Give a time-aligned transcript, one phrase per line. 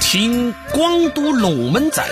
[0.00, 2.04] 听广都龙门阵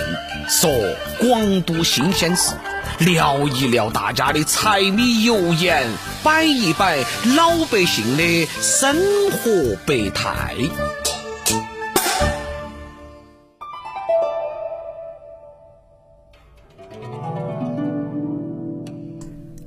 [0.48, 0.70] 说
[1.18, 2.54] 广都新鲜事，
[3.00, 5.86] 聊一聊大家的柴米油盐，
[6.22, 6.98] 摆一摆
[7.36, 8.96] 老百姓的生
[9.30, 10.54] 活百态。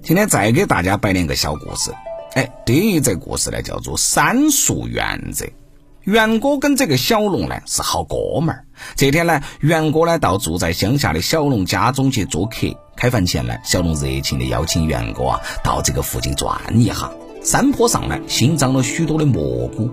[0.03, 1.91] 今天再给大家摆两个小故事。
[2.33, 5.45] 哎，第一则故事呢，叫做三俗原则。
[6.03, 8.65] 袁哥跟这个小龙呢是好哥们儿。
[8.95, 12.75] 这天呢，袁哥呢到住在乡下的小龙家中去做客。
[12.95, 17.11] 开饭前呢，小龙热情的邀请袁哥啊到这个附近转一下。
[17.43, 19.89] 山坡上呢新长了许多的蘑菇。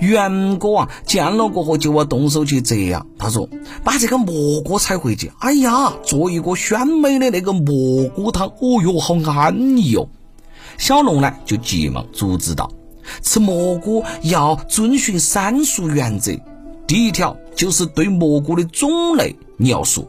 [0.00, 3.06] 袁哥啊见了过后就要动手去摘呀。
[3.18, 3.48] 他说
[3.84, 8.48] ：“把这个蘑菇采回去，哎呀，做一个鲜美的那个蘑菇汤。
[8.48, 10.08] 哦哟，好安逸哦。”
[10.78, 12.72] 小龙呢就急忙阻止道
[13.22, 16.32] ：“吃蘑菇要遵循三熟原则，
[16.86, 20.08] 第一条就是对蘑菇的种类你要熟，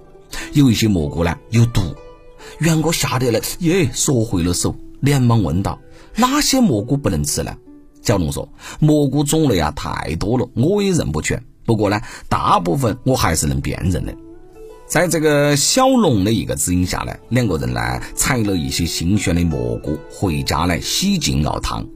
[0.53, 1.81] 有一些蘑菇呢有毒。”
[2.59, 5.79] 袁哥吓得嘞，耶，缩回了手，连忙问道
[6.15, 7.55] ：“哪些蘑菇不能吃呢？”
[8.03, 8.47] 小龙说
[8.79, 11.41] ：“蘑菇种类啊太多了，我也认不全。
[11.65, 14.13] 不过呢，大部分我还是能辨认的。”
[14.85, 21.87] 在这个小龙的一个指引下呢，两个人呢采了一些新鲜的蘑菇回家来洗净熬汤。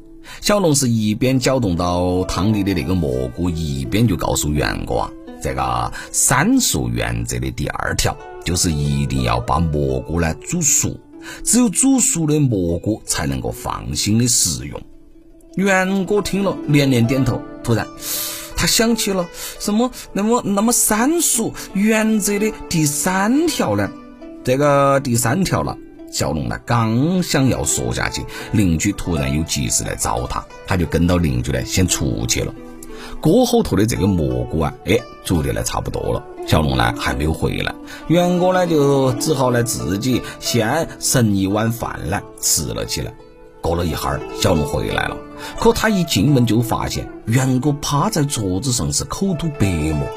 [0.42, 5.12] 小龙是一边搅动到汤里的那个蘑菇，一边就告诉袁哥啊，
[5.42, 11.00] 这个三熟原则的第二条就是一定要把蘑菇呢煮熟，
[11.44, 14.82] 只有煮熟的蘑菇才能够放心的食用。
[15.56, 17.88] 袁哥听了连连点头，突然。
[18.60, 19.92] 他想起了什么？
[20.14, 23.92] 那么，那么三熟原则的第三条呢？
[24.44, 25.78] 这个第三条了。
[26.18, 32.52] 小龙呢，刚想要说下去，邻居突然又及时来找他，他就跟到邻居呢，先出去了。
[33.22, 36.24] 锅后头的这个蘑菇啊，哎，煮的呢差不多了。
[36.48, 37.76] 小龙呢还没有回来，
[38.08, 43.14] 袁哥呢就只好呢自己先盛一碗饭来吃了起来。
[43.62, 45.16] 过了一会儿，小龙回来了。
[45.60, 50.08] 可他一进门就发现袁哥趴在桌子上是口吐白沫。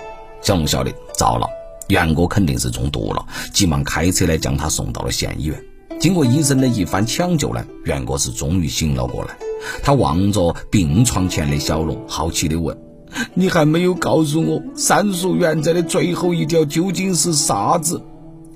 [0.40, 1.46] 小龙晓得糟了，
[1.88, 5.62] 袁哥肯定是中毒了，急忙开车来将他送到了县医院。
[6.00, 9.36] 经过医生的一番抢救呢，袁哥是终于醒了过来。
[9.82, 12.76] 他望着病床前的小龙，好奇地问
[13.34, 18.02] ：“你还没有告诉我三叔原则的最后一条究竟是啥子？”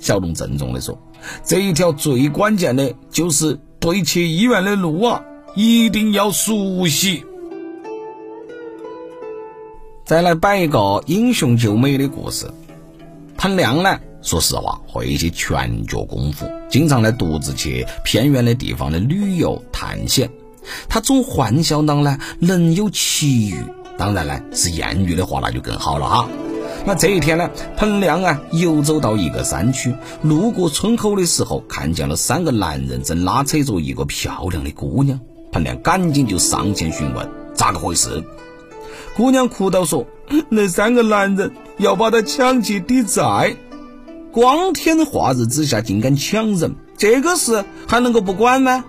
[0.00, 0.98] 小龙郑重地说
[1.44, 5.22] ：“这一条最关键的就是对去医院的路啊。”
[5.54, 7.22] 一定要熟悉。
[10.04, 12.46] 再来摆一个英雄救美的故事。
[13.36, 20.30] 彭亮呢，说实话会一些拳脚功夫，经常呢独自去偏远的地方的旅游探险。
[20.88, 23.56] 他总幻想当呢能有奇遇，
[23.98, 26.28] 当然呢是艳遇的话那就更好了哈。
[26.86, 35.20] 那这一天呢，彭亮啊游走到一个山区，路过村口的时候，看见了三个男人正拉扯着一个漂亮的姑娘。
[35.52, 38.24] 彭亮赶紧就上前询问咋个回事。
[39.16, 40.06] 姑娘哭道说
[40.50, 43.54] ：“那三个男人要把她抢去抵债，
[44.34, 48.84] 光天化日之下竟敢抢人，这个事还能够不管吗？”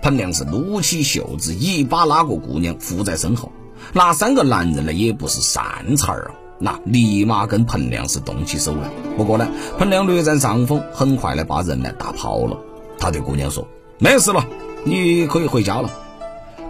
[0.00, 3.50] 彭亮是撸起袖子，一把拉过姑娘扶在身后。
[3.92, 6.30] 那三个男人呢，也不是善茬儿啊，
[6.60, 8.88] 那立马跟彭亮是动起手来。
[9.16, 12.56] 不过呢，彭亮略占上风，很快呢把人呢打跑了。
[12.98, 13.66] 他对姑娘说
[13.98, 14.46] ：“没事了。”
[14.84, 15.90] 你可以回家了，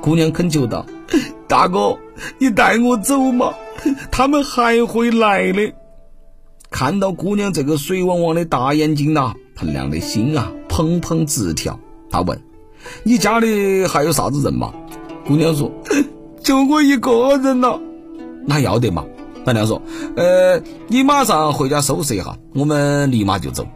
[0.00, 0.84] 姑娘恳求道
[1.46, 1.98] ：“大哥，
[2.38, 3.52] 你带我走嘛，
[4.10, 5.72] 他们还会来的。”
[6.78, 11.76] 看到姑娘这个水汪汪的大眼睛呐，彭亮的心啊砰砰直跳。
[12.08, 12.40] 他问
[13.02, 14.72] ：“你家里还有啥子人吗？”
[15.26, 15.72] 姑娘说
[16.40, 17.80] ：“就我一个人了。”
[18.46, 19.04] 那要得嘛。
[19.44, 19.82] 彭亮说
[20.14, 23.66] ：“呃，你马上回家收拾一下，我们立马就走。”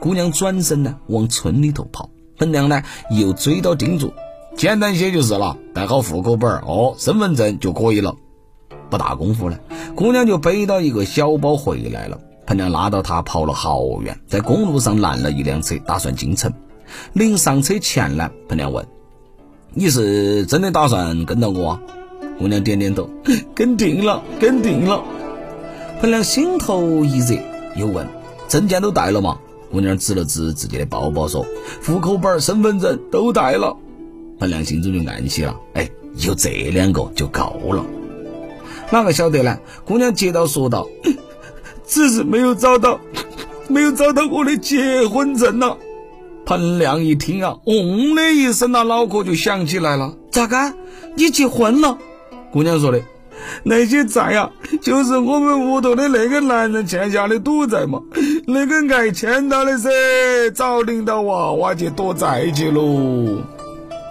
[0.00, 2.08] 姑娘转身呢，往村里头跑。
[2.38, 4.10] 彭亮呢，又追到叮嘱，
[4.56, 8.16] 简单些就是了，带好户口本哦，身份证就可以了。
[8.88, 9.58] 不大功夫呢，
[9.94, 12.18] 姑娘就背到一个小包回来了。
[12.48, 16.50] 彭亮拉到她跑了好远，在公路上拦了一辆车，打算进城。
[17.12, 18.86] 临上车前呢，彭亮问
[19.74, 21.78] ：“你是真的打算跟到我？”？”
[22.40, 23.10] 姑娘点点头
[23.54, 25.04] ：“跟定了，跟定了。”
[26.00, 27.38] 彭亮心头一热，
[27.76, 28.08] 又问
[28.48, 29.38] ：“证件都带了吗？”
[29.70, 31.44] 姑娘指了指自己的包包，说
[31.84, 33.76] ：“户口本、身份证都带了。”
[34.40, 35.86] 彭亮心中就暗喜了，哎，
[36.26, 37.84] 有这两个就够了。
[38.90, 39.58] 哪个晓得呢？
[39.84, 40.88] 姑娘接到说道
[41.88, 43.00] ：“只是没有找到，
[43.68, 45.76] 没有找到我的结婚证了。”
[46.46, 50.72] 彭亮一听啊，嗡的一声，那脑壳就想起来了：“咋个？
[51.14, 51.98] 你结婚了？”
[52.52, 53.00] 姑娘说的
[53.64, 54.50] ：“那些债呀，
[54.80, 58.00] 就是我们屋头的那个男人欠下的赌债嘛。
[58.46, 59.90] 那个挨欠到的噻，
[60.54, 63.42] 早领到娃娃去躲债去喽。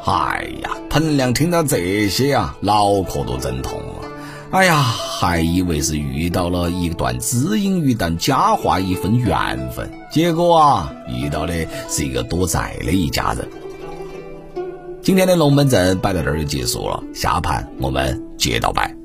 [0.05, 4.07] 哎呀，彭亮听到这些啊，脑壳都震痛了。
[4.51, 13.47] 哎呀，还以为是遇到了一段知音与但佳话一份缘分，结果啊，遇到的是一个躲债的一家人。
[15.01, 18.96] 今天的龙门阵摆到这儿就结束了，下盘我们接着摆。